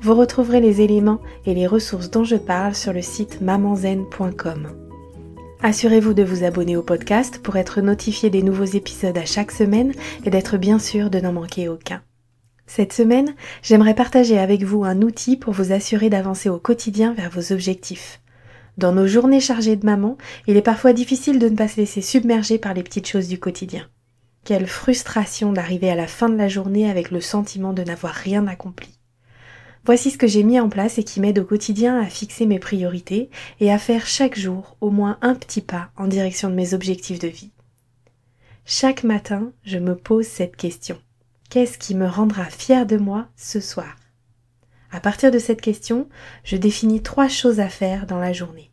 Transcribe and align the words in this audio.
Vous 0.00 0.14
retrouverez 0.14 0.60
les 0.60 0.80
éléments 0.80 1.20
et 1.44 1.54
les 1.54 1.66
ressources 1.66 2.10
dont 2.10 2.22
je 2.22 2.36
parle 2.36 2.76
sur 2.76 2.92
le 2.92 3.02
site 3.02 3.40
mamanzen.com. 3.40 4.68
Assurez-vous 5.60 6.14
de 6.14 6.22
vous 6.22 6.44
abonner 6.44 6.76
au 6.76 6.82
podcast 6.82 7.40
pour 7.42 7.56
être 7.56 7.80
notifié 7.80 8.30
des 8.30 8.42
nouveaux 8.42 8.64
épisodes 8.64 9.18
à 9.18 9.24
chaque 9.24 9.50
semaine 9.50 9.92
et 10.24 10.30
d'être 10.30 10.56
bien 10.56 10.78
sûr 10.78 11.10
de 11.10 11.18
n'en 11.18 11.32
manquer 11.32 11.68
aucun. 11.68 12.00
Cette 12.68 12.92
semaine, 12.92 13.34
j'aimerais 13.60 13.94
partager 13.94 14.38
avec 14.38 14.62
vous 14.62 14.84
un 14.84 15.02
outil 15.02 15.36
pour 15.36 15.52
vous 15.52 15.72
assurer 15.72 16.10
d'avancer 16.10 16.48
au 16.48 16.58
quotidien 16.58 17.12
vers 17.12 17.30
vos 17.30 17.52
objectifs. 17.52 18.20
Dans 18.76 18.92
nos 18.92 19.08
journées 19.08 19.40
chargées 19.40 19.74
de 19.74 19.84
maman, 19.84 20.16
il 20.46 20.56
est 20.56 20.62
parfois 20.62 20.92
difficile 20.92 21.40
de 21.40 21.48
ne 21.48 21.56
pas 21.56 21.66
se 21.66 21.78
laisser 21.78 22.02
submerger 22.02 22.58
par 22.58 22.72
les 22.72 22.84
petites 22.84 23.08
choses 23.08 23.26
du 23.26 23.40
quotidien. 23.40 23.88
Quelle 24.44 24.68
frustration 24.68 25.52
d'arriver 25.52 25.90
à 25.90 25.96
la 25.96 26.06
fin 26.06 26.28
de 26.28 26.36
la 26.36 26.46
journée 26.46 26.88
avec 26.88 27.10
le 27.10 27.20
sentiment 27.20 27.72
de 27.72 27.82
n'avoir 27.82 28.14
rien 28.14 28.46
accompli. 28.46 28.97
Voici 29.88 30.10
ce 30.10 30.18
que 30.18 30.26
j'ai 30.26 30.42
mis 30.42 30.60
en 30.60 30.68
place 30.68 30.98
et 30.98 31.02
qui 31.02 31.18
m'aide 31.18 31.38
au 31.38 31.44
quotidien 31.44 31.98
à 31.98 32.04
fixer 32.04 32.44
mes 32.44 32.58
priorités 32.58 33.30
et 33.58 33.72
à 33.72 33.78
faire 33.78 34.06
chaque 34.06 34.38
jour 34.38 34.76
au 34.82 34.90
moins 34.90 35.16
un 35.22 35.34
petit 35.34 35.62
pas 35.62 35.88
en 35.96 36.06
direction 36.08 36.50
de 36.50 36.54
mes 36.54 36.74
objectifs 36.74 37.18
de 37.18 37.28
vie. 37.28 37.52
Chaque 38.66 39.02
matin, 39.02 39.50
je 39.64 39.78
me 39.78 39.96
pose 39.96 40.26
cette 40.26 40.56
question. 40.56 40.98
Qu'est-ce 41.48 41.78
qui 41.78 41.94
me 41.94 42.06
rendra 42.06 42.44
fier 42.44 42.84
de 42.84 42.98
moi 42.98 43.28
ce 43.34 43.60
soir? 43.60 43.96
À 44.90 45.00
partir 45.00 45.30
de 45.30 45.38
cette 45.38 45.62
question, 45.62 46.06
je 46.44 46.58
définis 46.58 47.02
trois 47.02 47.28
choses 47.28 47.58
à 47.58 47.70
faire 47.70 48.06
dans 48.06 48.18
la 48.18 48.34
journée. 48.34 48.70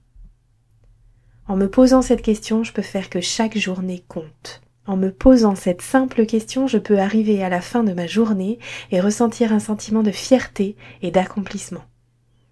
En 1.47 1.55
me 1.55 1.69
posant 1.69 2.01
cette 2.01 2.23
question, 2.23 2.65
je 2.65 2.73
peux 2.73 2.81
faire 2.81 3.09
que 3.09 3.21
chaque 3.21 3.57
journée 3.57 4.03
compte. 4.09 4.64
En 4.87 4.97
me 4.97 5.11
posant 5.11 5.55
cette 5.55 5.81
simple 5.81 6.25
question, 6.25 6.67
je 6.67 6.77
peux 6.77 6.99
arriver 6.99 7.43
à 7.43 7.49
la 7.49 7.61
fin 7.61 7.83
de 7.83 7.93
ma 7.93 8.05
journée 8.05 8.59
et 8.91 9.01
ressentir 9.01 9.51
un 9.51 9.59
sentiment 9.59 10.03
de 10.03 10.11
fierté 10.11 10.75
et 11.01 11.09
d'accomplissement. 11.09 11.83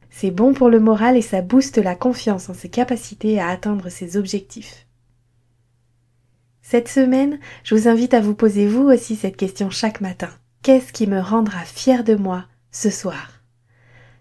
C'est 0.10 0.32
bon 0.32 0.54
pour 0.54 0.70
le 0.70 0.80
moral 0.80 1.16
et 1.16 1.22
ça 1.22 1.42
booste 1.42 1.78
la 1.78 1.96
confiance 1.96 2.50
en 2.50 2.54
ses 2.54 2.70
capacités 2.70 3.40
à 3.40 3.50
atteindre 3.50 3.90
ses 3.90 4.18
objectifs. 4.18 4.88
Cette 6.62 6.88
semaine, 6.88 7.40
je 7.64 7.76
vous 7.76 7.88
invite 7.88 8.14
à 8.14 8.22
vous 8.22 8.36
poser 8.36 8.68
vous 8.68 8.84
aussi 8.84 9.16
cette 9.16 9.38
question 9.38 9.70
chaque 9.70 10.02
matin. 10.02 10.30
Qu'est-ce 10.64 10.94
qui 10.94 11.08
me 11.08 11.20
rendra 11.20 11.60
fier 11.66 12.04
de 12.04 12.16
moi 12.16 12.46
ce 12.72 12.90
soir? 12.90 13.44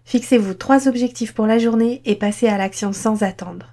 Fixez-vous 0.05 0.53
trois 0.53 0.87
objectifs 0.87 1.33
pour 1.33 1.47
la 1.47 1.57
journée 1.57 2.01
et 2.05 2.15
passez 2.15 2.47
à 2.47 2.57
l'action 2.57 2.91
sans 2.91 3.23
attendre. 3.23 3.72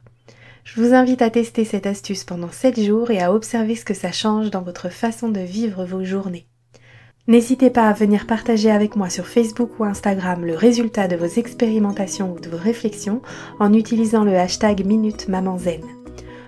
Je 0.64 0.80
vous 0.80 0.94
invite 0.94 1.22
à 1.22 1.30
tester 1.30 1.64
cette 1.64 1.86
astuce 1.86 2.24
pendant 2.24 2.50
7 2.50 2.80
jours 2.80 3.10
et 3.10 3.20
à 3.20 3.32
observer 3.32 3.74
ce 3.74 3.84
que 3.84 3.94
ça 3.94 4.12
change 4.12 4.50
dans 4.50 4.62
votre 4.62 4.88
façon 4.88 5.28
de 5.28 5.40
vivre 5.40 5.84
vos 5.84 6.04
journées. 6.04 6.46
N'hésitez 7.28 7.70
pas 7.70 7.88
à 7.88 7.92
venir 7.92 8.26
partager 8.26 8.70
avec 8.70 8.96
moi 8.96 9.08
sur 9.08 9.26
Facebook 9.26 9.78
ou 9.78 9.84
Instagram 9.84 10.44
le 10.44 10.54
résultat 10.54 11.06
de 11.06 11.16
vos 11.16 11.26
expérimentations 11.26 12.32
ou 12.32 12.40
de 12.40 12.48
vos 12.48 12.56
réflexions 12.56 13.22
en 13.58 13.72
utilisant 13.72 14.24
le 14.24 14.36
hashtag 14.36 14.84
Minute. 14.84 15.28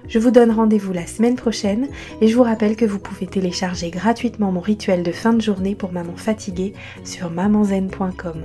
Je 0.08 0.18
vous 0.18 0.30
donne 0.30 0.50
rendez-vous 0.50 0.92
la 0.92 1.06
semaine 1.06 1.36
prochaine 1.36 1.88
et 2.20 2.28
je 2.28 2.36
vous 2.36 2.42
rappelle 2.42 2.76
que 2.76 2.84
vous 2.84 2.98
pouvez 2.98 3.26
télécharger 3.26 3.90
gratuitement 3.90 4.50
mon 4.50 4.60
rituel 4.60 5.02
de 5.02 5.12
fin 5.12 5.32
de 5.32 5.40
journée 5.40 5.74
pour 5.74 5.92
maman 5.92 6.16
fatiguée 6.16 6.74
sur 7.04 7.30
mamanzen.com. 7.30 8.42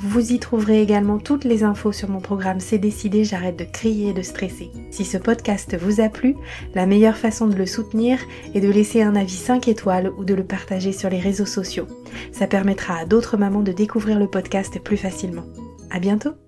Vous 0.00 0.32
y 0.32 0.38
trouverez 0.38 0.80
également 0.80 1.18
toutes 1.18 1.44
les 1.44 1.64
infos 1.64 1.90
sur 1.90 2.08
mon 2.08 2.20
programme 2.20 2.60
C'est 2.60 2.78
décidé, 2.78 3.24
j'arrête 3.24 3.58
de 3.58 3.64
crier 3.64 4.10
et 4.10 4.12
de 4.12 4.22
stresser. 4.22 4.70
Si 4.92 5.04
ce 5.04 5.18
podcast 5.18 5.76
vous 5.76 6.00
a 6.00 6.08
plu, 6.08 6.36
la 6.76 6.86
meilleure 6.86 7.16
façon 7.16 7.48
de 7.48 7.56
le 7.56 7.66
soutenir 7.66 8.20
est 8.54 8.60
de 8.60 8.70
laisser 8.70 9.02
un 9.02 9.16
avis 9.16 9.32
5 9.32 9.66
étoiles 9.66 10.12
ou 10.16 10.24
de 10.24 10.34
le 10.34 10.44
partager 10.44 10.92
sur 10.92 11.10
les 11.10 11.18
réseaux 11.18 11.46
sociaux. 11.46 11.88
Ça 12.30 12.46
permettra 12.46 12.94
à 12.94 13.06
d'autres 13.06 13.36
mamans 13.36 13.62
de 13.62 13.72
découvrir 13.72 14.20
le 14.20 14.28
podcast 14.28 14.78
plus 14.80 14.96
facilement. 14.96 15.46
À 15.90 15.98
bientôt! 15.98 16.47